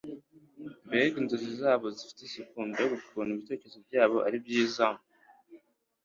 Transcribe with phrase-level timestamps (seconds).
[0.85, 4.85] Mbega inzozi zabo zifite isuku mbega ukuntu ibitekerezo byabo ari byiza